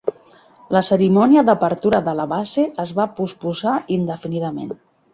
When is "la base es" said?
2.21-2.97